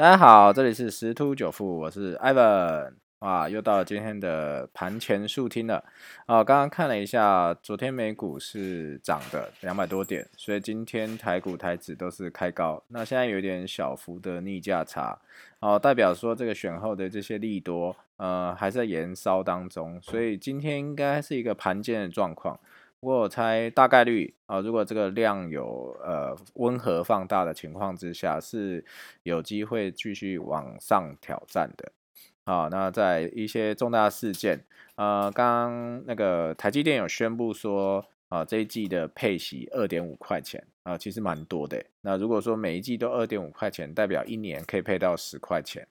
[0.00, 5.84] 大家好，这里是十突九富，我是 Ivan 啊，又到了今天的盘前速听了
[6.24, 6.42] 啊。
[6.42, 12.82] 刚刚看了一下，昨天美股是涨的两百多点，所以今天台股台指都是开高。
[12.88, 15.20] 那现在有点小幅的逆价差，
[15.58, 22.58] 哦，代表说这个选后的这些利多，呃，还在延烧当中，所以今天应该是一个盘间的状况。
[23.00, 28.84] 不过我猜大概率啊，如果这个量有呃温和放大的情况之下，是
[29.22, 31.92] 有机会继续往上挑战的。
[32.44, 34.62] 好，那在一些重大事件，
[34.96, 41.82] 呃，刚刚那个台积电有宣布说啊，这一季的配息二点五块钱啊，其实蛮多的。
[42.02, 45.88] 那如果说每一季都二点五块钱，代表一年可以配到十块钱，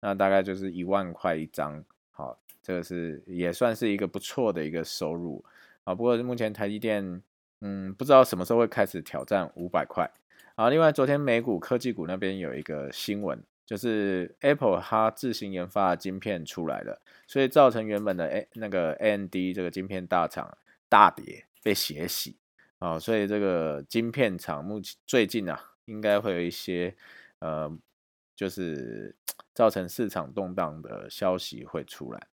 [0.00, 1.84] 那大概就是一万块一张。
[2.12, 5.44] 好，这个是也算是一个不错的一个收入。
[5.86, 7.22] 啊，不过目前台积电，
[7.60, 10.10] 嗯，不知道什么时候会开始挑战五百块。
[10.56, 22.36] 啊，另外昨天美股科技股那边有一个新闻，就是 Apple 它自行研发的晶片出来了，所以造成原本的 A 那个 AMD 这个晶片大厂大跌被血洗。
[22.78, 26.96] 啊，所以这个晶片厂目前最近啊，应该会有一些
[27.38, 27.70] 呃，
[28.34, 29.14] 就是
[29.54, 32.26] 造成市场动荡的消息会出来。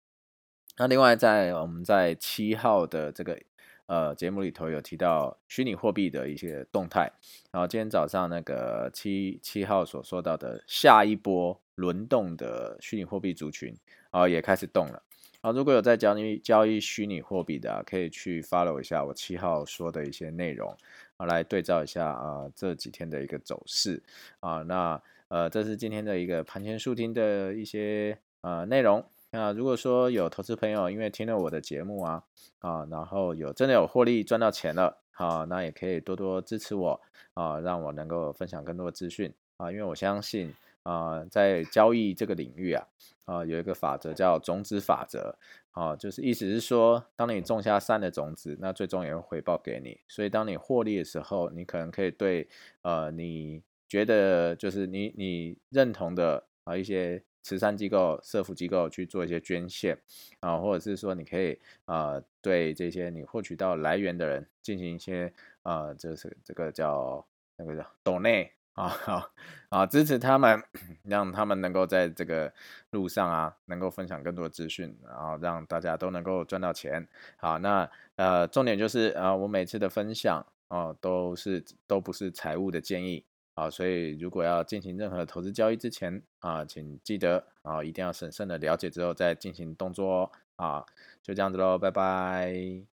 [0.78, 3.40] 那另外，在我们在七号的这个
[3.86, 7.12] 呃节目里头有提到虚拟货币的一些动态，
[7.52, 13.76] 然后今天早上那个七七号所说到的下一波轮动的虚拟货币族群
[14.12, 15.04] 啊也开始动了
[15.42, 20.76] 啊，如果有在交易交易虚拟货币的，可以去 follow 一下我七号说的一些内容
[21.18, 24.02] 啊，来对照一下啊这几天的一个走势
[24.40, 29.04] 啊，那呃这是今天的一个盘前速听的一些呃内容。
[29.36, 32.24] 那如果说有投资朋友因为听了我的节目啊，
[32.60, 37.02] 啊，然后有真的有获利赚到钱了，好，那也可以多多支持我
[37.34, 42.88] 啊，让我能够分享更多的资讯啊，因为我相信啊，在交易这个领域啊，
[43.26, 45.36] 啊，有一个法则叫种子法则，
[45.72, 52.48] 啊，就是意思是说，当你种下善的种子，那最终也会回报给你，所以当你获利的时候，你可能可以对
[52.84, 57.24] 呃，你觉得就是你你认同的啊一些。
[57.44, 59.96] 慈善机构、社福机构去做一些捐献
[60.40, 65.32] 啊，或者是说你可以啊，对这些你获取到来源的人进行一些
[65.62, 67.24] 啊，这是这个叫
[67.58, 69.30] 那个叫抖内啊，好
[69.70, 70.64] 啊，支持他们，
[71.04, 72.52] 让他们能够在这个
[72.92, 77.08] 路上啊，能够分享更多资讯，然后让大家都能够赚到钱。
[77.38, 83.26] 好，那呃，重点就是啊，我每次的分享啊，都是都不是财务的建议。
[83.56, 90.32] 啊，所以如果要进行任何投资交易之前啊，请记得啊，一定要审慎的了解之后再进行动作哦。
[90.56, 90.86] 啊，
[91.22, 92.93] 就这样子喽，拜拜。